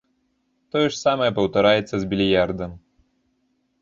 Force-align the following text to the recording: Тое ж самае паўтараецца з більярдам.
Тое 0.75 0.83
ж 0.85 0.95
самае 1.01 1.29
паўтараецца 1.39 1.91
з 1.97 2.03
більярдам. 2.15 2.71